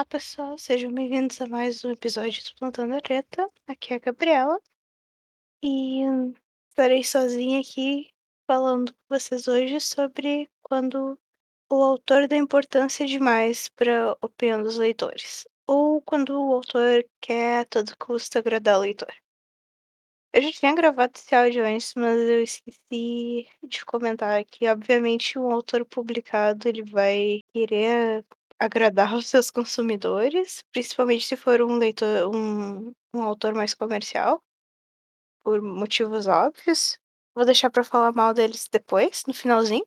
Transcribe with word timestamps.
Olá, 0.00 0.06
pessoal, 0.06 0.56
sejam 0.56 0.90
bem-vindos 0.90 1.38
a 1.42 1.46
mais 1.46 1.84
um 1.84 1.90
episódio 1.90 2.42
do 2.42 2.54
Plantando 2.58 2.94
a 2.96 3.02
Treta. 3.02 3.46
Aqui 3.66 3.92
é 3.92 3.96
a 3.96 3.98
Gabriela 3.98 4.58
e 5.62 6.00
estarei 6.70 7.04
sozinha 7.04 7.60
aqui 7.60 8.08
falando 8.46 8.94
com 8.94 8.98
vocês 9.10 9.46
hoje 9.46 9.78
sobre 9.78 10.48
quando 10.62 11.18
o 11.70 11.82
autor 11.82 12.26
dá 12.26 12.34
importância 12.34 13.06
demais 13.06 13.68
para 13.76 14.12
a 14.12 14.16
opinião 14.22 14.62
dos 14.62 14.78
leitores, 14.78 15.46
ou 15.66 16.00
quando 16.00 16.30
o 16.30 16.54
autor 16.54 17.04
quer 17.20 17.60
a 17.60 17.64
todo 17.66 17.94
custo 17.98 18.38
agradar 18.38 18.78
o 18.78 18.80
leitor. 18.80 19.12
Eu 20.32 20.40
já 20.40 20.50
tinha 20.50 20.74
gravado 20.74 21.12
esse 21.14 21.34
áudio 21.34 21.62
antes, 21.62 21.92
mas 21.94 22.18
eu 22.18 22.42
esqueci 22.42 23.46
de 23.62 23.84
comentar 23.84 24.42
que, 24.46 24.66
obviamente, 24.66 25.38
um 25.38 25.52
autor 25.52 25.84
publicado 25.84 26.66
ele 26.66 26.84
vai 26.84 27.42
querer 27.52 28.24
agradar 28.60 29.14
os 29.16 29.26
seus 29.28 29.50
consumidores, 29.50 30.62
principalmente 30.72 31.26
se 31.26 31.36
for 31.36 31.62
um 31.62 31.76
leitor 31.78 32.34
um 32.34 32.92
um 33.14 33.22
autor 33.22 33.54
mais 33.54 33.74
comercial 33.74 34.40
por 35.44 35.60
motivos 35.62 36.26
óbvios. 36.26 36.98
Vou 37.34 37.44
deixar 37.44 37.70
pra 37.70 37.84
falar 37.84 38.12
mal 38.12 38.34
deles 38.34 38.68
depois, 38.70 39.22
no 39.26 39.34
finalzinho. 39.34 39.84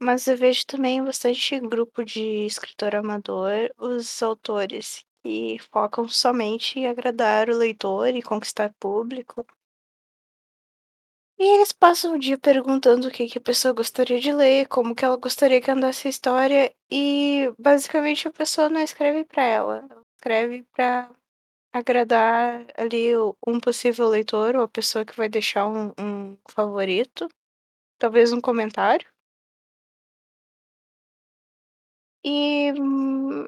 Mas 0.00 0.26
eu 0.26 0.36
vejo 0.36 0.66
também 0.66 1.02
bastante 1.04 1.58
grupo 1.60 2.04
de 2.04 2.46
escritor 2.46 2.94
amador, 2.94 3.70
os 3.78 4.22
autores 4.22 5.04
que 5.22 5.58
focam 5.72 6.08
somente 6.08 6.78
em 6.78 6.86
agradar 6.86 7.48
o 7.48 7.56
leitor 7.56 8.08
e 8.14 8.22
conquistar 8.22 8.72
público. 8.78 9.44
E 11.38 11.42
eles 11.44 11.72
passam 11.72 12.14
o 12.14 12.18
dia 12.18 12.38
perguntando 12.38 13.08
o 13.08 13.10
que 13.10 13.26
que 13.28 13.38
a 13.38 13.40
pessoa 13.40 13.74
gostaria 13.74 14.20
de 14.20 14.32
ler, 14.32 14.68
como 14.68 14.94
que 14.94 15.04
ela 15.04 15.16
gostaria 15.16 15.60
que 15.60 15.68
andasse 15.70 16.06
a 16.06 16.10
história, 16.10 16.72
e 16.90 17.52
basicamente 17.58 18.28
a 18.28 18.32
pessoa 18.32 18.68
não 18.68 18.80
escreve 18.80 19.24
pra 19.24 19.42
ela, 19.42 19.78
ela 19.90 20.02
escreve 20.16 20.64
pra 20.72 21.10
agradar 21.72 22.66
ali 22.76 23.12
um 23.46 23.60
possível 23.60 24.08
leitor 24.08 24.56
ou 24.56 24.62
a 24.64 24.68
pessoa 24.68 25.04
que 25.04 25.16
vai 25.16 25.28
deixar 25.28 25.66
um 25.68 25.92
um 25.98 26.36
favorito, 26.50 27.28
talvez 27.98 28.32
um 28.32 28.40
comentário. 28.40 29.08
E, 32.26 32.72
hum, 32.72 33.46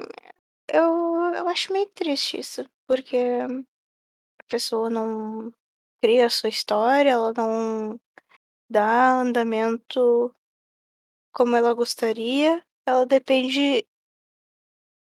eu 0.69 1.34
eu 1.34 1.48
acho 1.48 1.73
meio 1.73 1.89
triste 1.91 2.39
isso, 2.39 2.65
porque 2.87 3.17
a 3.19 4.45
pessoa 4.48 4.91
não 4.91 5.53
cria 6.01 6.27
a 6.27 6.31
sua 6.31 6.49
história, 6.49 7.11
ela 7.11 7.33
não 7.37 8.01
dá 8.69 9.13
andamento 9.21 10.35
como 11.33 11.57
ela 11.57 11.75
gostaria, 11.75 12.65
ela 12.87 13.05
depende 13.07 13.87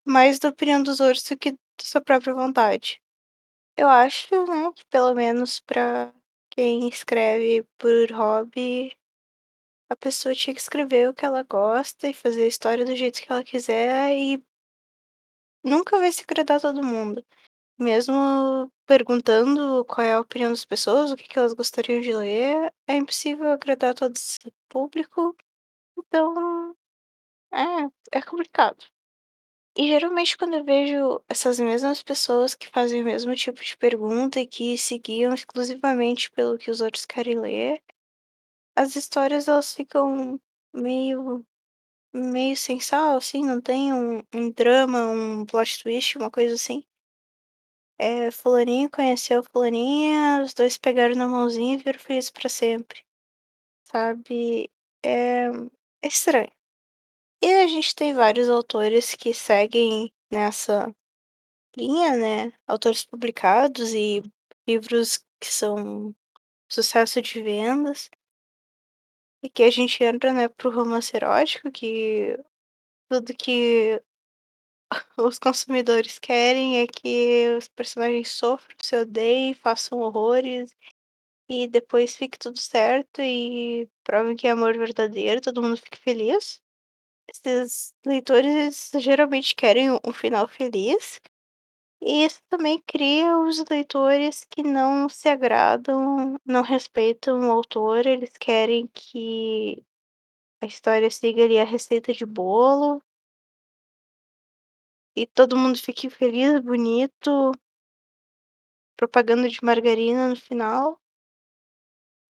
mais 0.06 0.40
da 0.40 0.50
opinião 0.50 0.82
dos 0.82 1.00
outros 1.00 1.24
do 1.24 1.38
que 1.38 1.52
da 1.52 1.58
sua 1.82 2.02
própria 2.02 2.34
vontade. 2.34 3.02
Eu 3.78 3.88
acho, 3.88 4.30
né, 4.48 4.72
que 4.76 4.86
pelo 4.86 5.14
menos 5.14 5.60
pra 5.62 6.14
quem 6.50 6.88
escreve 6.90 7.64
por 7.78 8.12
hobby, 8.12 8.98
a 9.90 9.96
pessoa 9.96 10.36
tinha 10.36 10.54
que 10.54 10.62
escrever 10.62 11.10
o 11.10 11.14
que 11.14 11.26
ela 11.26 11.44
gosta 11.44 12.08
e 12.08 12.14
fazer 12.14 12.44
a 12.44 12.48
história 12.48 12.86
do 12.86 12.96
jeito 12.96 13.22
que 13.22 13.32
ela 13.32 13.44
quiser 13.44 14.12
e 14.18 14.44
nunca 15.64 16.00
vai 16.00 16.12
se 16.12 16.24
agradar 16.24 16.60
todo 16.60 16.84
mundo. 16.84 17.24
Mesmo 17.80 18.72
perguntando 18.88 19.86
qual 19.86 20.06
é 20.06 20.14
a 20.14 20.20
opinião 20.20 20.50
das 20.52 20.66
pessoas, 20.66 21.12
o 21.12 21.16
que 21.16 21.38
elas 21.38 21.54
gostariam 21.54 22.02
de 22.02 22.12
ler, 22.14 22.74
é 22.88 22.96
impossível 22.96 23.52
agradar 23.52 23.94
todo 23.94 24.16
esse 24.16 24.40
público, 24.68 25.36
então, 25.98 26.76
é, 27.54 28.18
é 28.20 28.22
complicado. 28.24 28.86
E 29.78 29.88
geralmente 29.90 30.38
quando 30.38 30.56
eu 30.56 30.64
vejo 30.66 31.22
essas 31.30 31.60
mesmas 31.60 32.04
pessoas 32.04 32.56
que 32.56 32.70
fazem 32.70 33.02
o 33.02 33.06
mesmo 33.06 33.36
tipo 33.36 33.64
de 33.64 33.78
pergunta 33.78 34.40
e 34.40 34.48
que 34.48 34.78
se 34.78 34.98
guiam 35.00 35.34
exclusivamente 35.34 36.32
pelo 36.32 36.58
que 36.58 36.72
os 36.72 36.82
outros 36.82 37.06
querem 37.06 37.40
ler, 37.40 37.82
as 38.76 38.96
histórias 38.96 39.48
elas 39.48 39.74
ficam 39.76 40.40
meio 40.74 41.46
meio 42.14 42.58
sem 42.58 42.80
sal, 42.80 43.18
assim, 43.18 43.46
não 43.46 43.62
tem 43.62 43.94
um 43.94 44.24
um 44.34 44.52
drama, 44.52 45.06
um 45.08 45.46
plot 45.46 45.84
twist, 45.84 46.18
uma 46.18 46.32
coisa 46.32 46.56
assim. 46.56 46.84
Eh, 48.00 48.30
fulaninho 48.30 48.90
conheceu 48.92 49.44
fulaninha, 49.44 50.44
os 50.44 50.54
2 50.54 50.78
pegaram 50.78 51.16
na 51.16 51.28
mãozinha 51.28 51.74
e 51.74 51.78
viveram 51.78 52.00
felizes 52.00 52.30
pra 52.30 52.48
sempre, 52.48 53.04
sabe, 53.86 54.72
é 55.04 55.48
é 56.04 56.08
estranho. 56.08 56.52
E 57.44 57.48
a 57.56 57.68
gente 57.68 57.96
tem 57.96 58.14
vários 58.14 58.50
autores 58.50 59.16
que 59.16 59.34
seguem 59.34 60.14
nessa 60.32 60.94
linha, 61.78 62.18
né, 62.18 62.54
autores 62.68 63.06
publicados 63.06 63.94
e 63.94 64.24
livros 64.68 65.20
que 65.42 65.48
são 65.54 66.16
sucesso 66.70 67.22
de 67.22 67.42
vendas. 67.44 68.10
E 69.44 69.50
que 69.50 69.64
a 69.64 69.70
gente 69.72 70.04
entra, 70.04 70.34
né, 70.34 70.48
para 70.50 70.68
o 70.68 70.72
romance 70.72 71.16
erótico 71.16 71.72
que 71.72 72.38
tudo 73.10 73.34
que 73.36 74.02
os 75.18 75.40
consumidores 75.40 76.20
querem 76.20 76.80
é 76.80 76.88
que 76.88 77.56
os 77.58 77.68
personagens 77.68 78.30
sofram, 78.32 78.76
se 78.82 78.96
odeiem, 78.96 79.54
façam 79.54 80.00
horrores 80.00 80.72
e 81.50 81.68
depois 81.68 82.16
fique 82.16 82.38
tudo 82.38 82.60
certo 82.60 83.22
e 83.22 83.90
provem 84.04 84.36
que 84.36 84.48
é 84.48 84.52
amor 84.52 84.78
verdadeiro, 84.78 85.42
todo 85.42 85.62
mundo 85.62 85.78
fique 85.78 85.98
feliz. 85.98 86.62
Esses 87.30 87.94
leitores 88.06 88.92
geralmente 88.96 89.56
querem 89.56 89.92
um 90.06 90.14
final 90.14 90.48
feliz, 90.48 91.20
e 92.02 92.26
isso 92.26 92.42
também 92.50 92.82
cria 92.88 93.38
os 93.40 93.64
leitores 93.70 94.46
que 94.50 94.64
não 94.64 95.10
se 95.10 95.30
agradam, 95.30 96.38
não 96.46 96.62
respeitam 96.64 97.40
o 97.50 97.52
autor, 97.52 98.06
eles 98.06 98.32
querem 98.40 98.88
que 98.94 99.84
a 100.62 100.68
história 100.68 101.10
siga 101.12 101.44
ali 101.44 101.60
a 101.60 101.66
receita 101.66 102.14
de 102.14 102.26
bolo 102.26 103.04
e 105.18 105.26
todo 105.26 105.58
mundo 105.58 105.80
fique 105.80 106.12
feliz, 106.12 106.60
bonito 106.62 107.52
propaganda 108.96 109.50
de 109.50 109.64
margarina 109.64 110.28
no 110.28 110.36
final. 110.36 111.00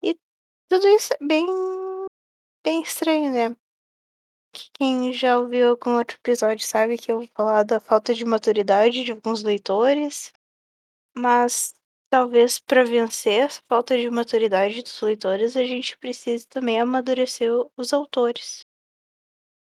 E 0.00 0.16
tudo 0.68 0.86
isso 0.88 1.12
é 1.14 1.18
bem 1.20 1.46
bem 2.64 2.82
estranho, 2.82 3.32
né. 3.32 3.56
Que 4.52 4.70
quem 4.72 5.12
já 5.12 5.36
ouviu 5.38 5.70
algum 5.70 5.96
outro 5.98 6.16
episódio 6.16 6.64
sabe 6.64 6.96
que 6.96 7.10
eu 7.10 7.18
vou 7.18 7.28
falar 7.34 7.64
da 7.64 7.80
falta 7.80 8.14
de 8.14 8.24
maturidade 8.24 9.02
de 9.02 9.10
alguns 9.12 9.42
leitores, 9.42 10.32
mas 11.16 11.74
talvez 12.08 12.60
pra 12.60 12.84
vencer 12.84 13.46
essa 13.46 13.62
falta 13.68 13.98
de 13.98 14.08
maturidade 14.08 14.80
dos 14.82 15.00
leitores, 15.00 15.56
a 15.56 15.64
gente 15.64 15.98
precise 15.98 16.46
também 16.46 16.80
amadurecer 16.80 17.50
os 17.76 17.92
autores. 17.92 18.64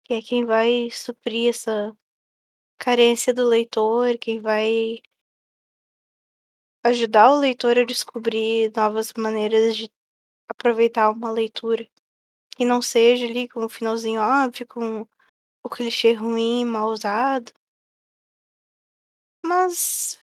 Que 0.06 0.14
é 0.16 0.22
quem 0.22 0.46
vai 0.46 0.90
suprir 0.90 1.50
essa 1.50 1.96
carência 2.80 3.34
do 3.34 3.46
leitor, 3.46 4.18
quem 4.18 4.40
vai 4.42 5.02
ajudar 6.84 7.32
o 7.32 7.40
leitor 7.40 7.78
a 7.78 7.86
descobrir 7.86 8.72
novas 8.76 9.14
maneiras 9.18 9.76
de 9.76 9.92
aproveitar 10.50 11.12
uma 11.12 11.32
leitura, 11.32 11.88
que 12.56 12.66
não 12.66 12.82
seja 12.82 13.26
ali 13.26 13.48
com 13.50 13.66
o 13.66 13.70
finalzinho 13.70 14.22
óbvio, 14.22 14.68
com 14.68 15.08
o 15.64 15.70
clichê 15.70 16.14
ruim, 16.14 16.66
mal 16.66 16.90
usado. 16.90 17.52
Mas, 19.46 20.20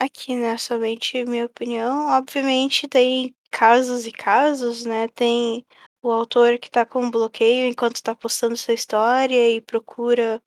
aqui, 0.00 0.36
né, 0.36 0.58
somente 0.58 1.24
minha 1.24 1.46
opinião, 1.46 2.08
obviamente 2.08 2.88
tem 2.88 3.34
casos 3.50 4.06
e 4.06 4.12
casos, 4.12 4.84
né, 4.84 5.08
tem 5.08 5.66
o 6.02 6.10
autor 6.10 6.58
que 6.58 6.70
tá 6.70 6.86
com 6.86 7.10
bloqueio 7.10 7.68
enquanto 7.68 8.02
tá 8.02 8.14
postando 8.14 8.56
sua 8.56 8.74
história 8.74 9.50
e 9.50 9.60
procura 9.60 10.42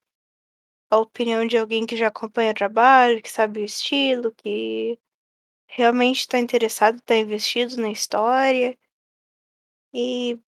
a 0.90 0.98
opinião 0.98 1.46
de 1.48 1.58
alguém 1.58 1.86
que 1.86 1.98
já 1.98 2.08
acompanha 2.08 2.52
o 2.52 2.56
trabalho, 2.56 3.22
que 3.22 3.32
sabe 3.32 3.62
o 3.62 3.66
estilo, 3.66 4.34
que 4.34 5.00
realmente 5.68 6.28
tá 6.28 6.40
interessado, 6.40 7.02
tá 7.02 7.16
investido 7.16 7.78
na 7.82 7.92
história. 7.92 8.78
E 9.94 10.40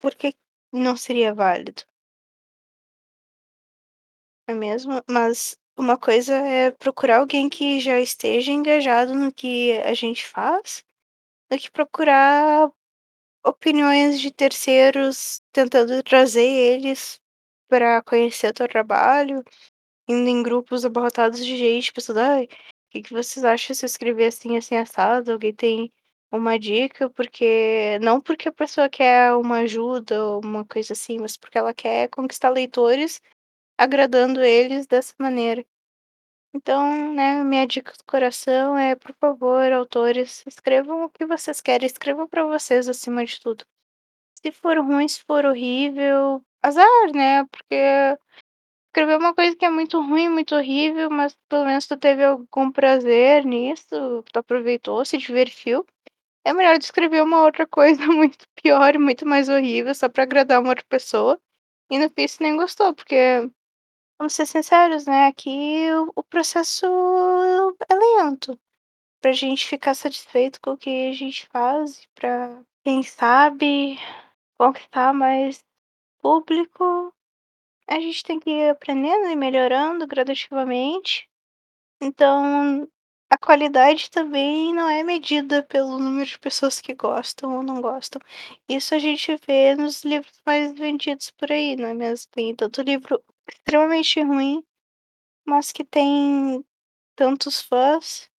por 0.00 0.14
que 0.14 0.34
não 0.72 0.96
seria 0.96 1.34
válido? 1.34 1.84
É 4.48 4.54
mesmo? 4.54 5.02
Mas 5.08 5.56
uma 5.76 5.98
coisa 5.98 6.34
é 6.36 6.70
procurar 6.70 7.18
alguém 7.18 7.48
que 7.48 7.80
já 7.80 8.00
esteja 8.00 8.52
engajado 8.52 9.14
no 9.14 9.32
que 9.32 9.72
a 9.78 9.94
gente 9.94 10.26
faz, 10.26 10.84
do 11.50 11.58
que 11.58 11.70
procurar 11.70 12.70
opiniões 13.44 14.20
de 14.20 14.30
terceiros, 14.32 15.42
tentando 15.52 16.02
trazer 16.02 16.46
eles 16.46 17.20
pra 17.68 18.02
conhecer 18.02 18.48
o 18.50 18.54
teu 18.54 18.68
trabalho, 18.68 19.42
indo 20.08 20.28
em 20.28 20.42
grupos 20.42 20.84
abarrotados 20.84 21.44
de 21.44 21.56
gente, 21.56 21.92
pensando: 21.92 22.20
"Ai, 22.20 22.48
que 22.90 23.02
que 23.02 23.12
vocês 23.14 23.44
acham 23.44 23.74
se 23.76 23.84
eu 23.84 23.88
escrever 23.88 24.26
assim, 24.28 24.56
assim, 24.56 24.76
assado? 24.76 25.32
Alguém 25.32 25.54
tem 25.54 25.92
uma 26.32 26.58
dica?", 26.58 27.10
porque 27.10 27.98
não 28.00 28.20
porque 28.20 28.48
a 28.50 28.52
pessoa 28.52 28.88
quer 28.90 29.34
uma 29.34 29.58
ajuda 29.60 30.24
ou 30.26 30.40
uma 30.44 30.64
coisa 30.66 30.92
assim, 30.94 31.18
mas 31.20 31.36
porque 31.36 31.58
ela 31.58 31.74
quer 31.74 32.08
conquistar 32.10 32.50
leitores, 32.50 33.20
agradando 33.78 34.42
eles 34.44 34.86
dessa 34.86 35.14
maneira. 35.20 35.64
Então, 36.54 37.12
né, 37.14 37.44
minha 37.44 37.66
dica 37.66 37.92
do 37.92 38.04
coração 38.04 38.76
é, 38.76 38.96
por 38.96 39.14
favor, 39.20 39.72
autores, 39.72 40.42
escrevam 40.46 41.04
o 41.04 41.10
que 41.10 41.26
vocês 41.26 41.60
querem, 41.60 41.86
escrevam 41.86 42.26
pra 42.28 42.44
vocês 42.46 42.88
acima 42.88 43.24
de 43.24 43.40
tudo. 43.40 43.64
Se 44.46 44.52
for 44.52 44.78
ruim, 44.78 45.08
se 45.08 45.24
for 45.24 45.44
horrível, 45.44 46.40
azar, 46.62 46.86
né, 47.12 47.44
porque 47.46 47.74
escrever 48.88 49.18
uma 49.18 49.34
coisa 49.34 49.56
que 49.56 49.64
é 49.64 49.70
muito 49.70 50.00
ruim, 50.00 50.28
muito 50.28 50.54
horrível, 50.54 51.10
mas 51.10 51.36
pelo 51.48 51.64
menos 51.64 51.88
tu 51.88 51.96
teve 51.96 52.24
algum 52.24 52.70
prazer 52.70 53.44
nisso, 53.44 54.22
tu 54.32 54.38
aproveitou, 54.38 55.04
se 55.04 55.18
divertiu, 55.18 55.84
é 56.44 56.52
melhor 56.52 56.74
do 56.74 56.78
que 56.78 56.84
escrever 56.84 57.24
uma 57.24 57.42
outra 57.42 57.66
coisa 57.68 58.06
muito 58.06 58.46
pior 58.62 58.94
e 58.94 58.98
muito 58.98 59.26
mais 59.26 59.48
horrível 59.48 59.92
só 59.96 60.08
pra 60.08 60.22
agradar 60.22 60.60
uma 60.60 60.68
outra 60.68 60.84
pessoa, 60.88 61.40
e 61.90 61.98
no 61.98 62.08
fim 62.08 62.26
nem 62.40 62.56
gostou, 62.56 62.94
porque, 62.94 63.50
vamos 64.16 64.32
ser 64.32 64.46
sinceros, 64.46 65.06
né, 65.06 65.26
aqui 65.26 65.88
o 66.14 66.22
processo 66.22 66.86
é 67.88 67.94
lento, 67.96 68.56
pra 69.20 69.32
gente 69.32 69.66
ficar 69.66 69.94
satisfeito 69.94 70.60
com 70.60 70.70
o 70.74 70.78
que 70.78 71.08
a 71.08 71.12
gente 71.12 71.48
faz, 71.48 72.06
pra, 72.14 72.62
quem 72.84 73.02
sabe, 73.02 73.98
conquistar 74.58 75.12
mais 75.14 75.64
público, 76.22 77.14
a 77.88 78.00
gente 78.00 78.22
tem 78.24 78.40
que 78.40 78.50
ir 78.50 78.70
aprendendo 78.70 79.28
e 79.28 79.36
melhorando 79.36 80.06
gradativamente. 80.06 81.28
Então, 82.00 82.88
a 83.30 83.38
qualidade 83.38 84.10
também 84.10 84.74
não 84.74 84.88
é 84.88 85.02
medida 85.02 85.62
pelo 85.64 85.98
número 85.98 86.26
de 86.26 86.38
pessoas 86.38 86.80
que 86.80 86.94
gostam 86.94 87.56
ou 87.56 87.62
não 87.62 87.80
gostam. 87.80 88.20
Isso 88.68 88.94
a 88.94 88.98
gente 88.98 89.36
vê 89.46 89.74
nos 89.74 90.04
livros 90.04 90.40
mais 90.46 90.72
vendidos 90.74 91.30
por 91.32 91.50
aí, 91.52 91.76
não 91.76 91.88
é 91.88 91.94
mesmo? 91.94 92.30
Tem 92.32 92.54
tanto 92.54 92.82
livro 92.82 93.22
extremamente 93.48 94.20
ruim, 94.22 94.62
mas 95.46 95.72
que 95.72 95.84
tem 95.84 96.64
tantos 97.16 97.62
fãs. 97.62 98.30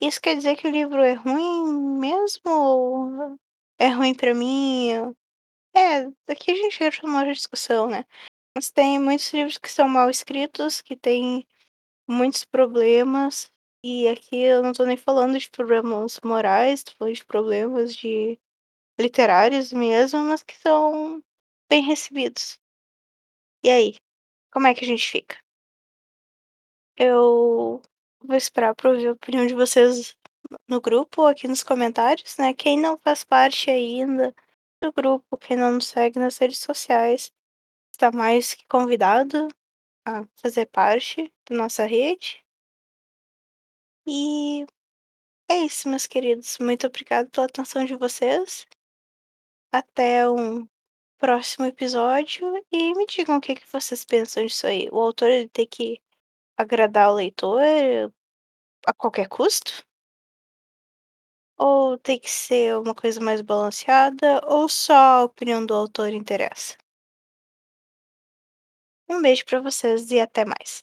Isso 0.00 0.20
quer 0.20 0.36
dizer 0.36 0.56
que 0.56 0.68
o 0.68 0.70
livro 0.70 1.02
é 1.02 1.14
ruim 1.14 1.98
mesmo 1.98 2.42
ou 2.50 3.38
é 3.78 3.88
ruim 3.88 4.14
pra 4.14 4.34
mim? 4.34 5.14
É, 5.74 6.06
aqui 6.30 6.50
a 6.50 6.54
gente 6.54 6.84
entra 6.84 7.00
numa 7.02 7.24
discussão, 7.32 7.88
né. 7.88 8.04
Mas 8.56 8.70
tem 8.70 8.98
muitos 9.00 9.32
livros 9.32 9.58
que 9.58 9.70
são 9.70 9.88
mal 9.88 10.10
escritos, 10.10 10.82
que 10.82 10.96
têm 10.96 11.46
muitos 12.08 12.44
problemas, 12.44 13.50
e 13.84 14.08
aqui 14.08 14.36
eu 14.36 14.62
não 14.62 14.72
tô 14.72 14.84
nem 14.86 14.96
falando 14.96 15.38
de 15.38 15.50
problemas 15.50 16.20
morais, 16.24 16.84
tô 16.84 16.92
falando 16.98 17.16
de 17.16 17.24
problemas 17.24 17.96
de 17.96 18.38
literários 19.00 19.72
mesmo, 19.72 20.20
mas 20.24 20.42
que 20.42 20.56
são 20.58 21.22
bem 21.70 21.82
recebidos. 21.84 22.58
E 23.64 23.70
aí, 23.70 23.94
como 24.52 24.66
é 24.68 24.74
que 24.74 24.84
a 24.84 24.88
gente 24.88 25.10
fica? 25.10 25.36
Eu 26.96 27.82
vou 28.22 28.36
esperar 28.36 28.74
pra 28.74 28.90
ouvir 28.90 29.08
a 29.08 29.12
opinião 29.12 29.46
de 29.46 29.54
vocês 29.54 30.14
no 30.68 30.80
grupo 30.80 31.24
aqui 31.26 31.48
nos 31.48 31.62
comentários, 31.62 32.36
né. 32.38 32.52
Quem 32.54 32.78
não 32.78 32.98
faz 32.98 33.24
parte 33.24 33.70
ainda 33.70 34.34
do 34.82 34.92
grupo, 34.92 35.38
quem 35.38 35.56
não 35.56 35.72
nos 35.72 35.86
segue 35.86 36.18
nas 36.18 36.36
redes 36.38 36.58
sociais, 36.58 37.32
está 37.92 38.10
mais 38.10 38.54
que 38.54 38.66
convidado 38.66 39.48
a 40.04 40.24
fazer 40.36 40.66
parte 40.66 41.32
da 41.48 41.56
nossa 41.56 41.86
rede. 41.86 42.44
E 44.06 44.66
é 45.48 45.58
isso, 45.64 45.88
meus 45.88 46.06
queridos, 46.06 46.58
muito 46.58 46.86
obrigada 46.86 47.28
pela 47.30 47.46
atenção 47.46 47.84
de 47.84 47.94
vocês. 47.96 48.66
Até 49.72 50.28
um 50.28 50.68
próximo 51.18 51.66
episódio 51.66 52.44
e 52.72 52.94
me 52.94 53.06
digam 53.06 53.36
o 53.36 53.40
que 53.40 53.54
que 53.54 53.66
vocês 53.72 54.04
pensam 54.04 54.44
disso 54.44 54.66
aí. 54.66 54.88
O 54.90 55.00
autor 55.00 55.30
ele 55.30 55.48
tem 55.48 55.66
que 55.66 56.00
agradar 56.56 57.10
o 57.10 57.14
leitor 57.14 57.62
a 58.86 58.92
qualquer 58.92 59.28
custo? 59.28 59.84
Ou 61.64 61.96
tem 61.96 62.18
que 62.18 62.28
ser 62.30 62.76
uma 62.76 62.92
coisa 62.94 63.20
mais 63.20 63.40
balanceada, 63.40 64.40
ou 64.46 64.68
só 64.68 64.94
a 64.94 65.24
opinião 65.24 65.64
do 65.64 65.72
autor 65.74 66.08
interessa? 66.12 66.76
Um 69.08 69.22
beijo 69.22 69.44
pra 69.44 69.60
vocês 69.60 70.10
e 70.10 70.18
até 70.20 70.44
mais. 70.44 70.82